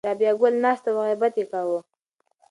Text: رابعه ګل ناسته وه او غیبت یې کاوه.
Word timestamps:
رابعه 0.07 0.33
ګل 0.41 0.53
ناسته 0.63 0.89
وه 0.93 1.01
او 1.01 1.05
غیبت 1.07 1.33
یې 1.39 1.45
کاوه. 1.51 1.79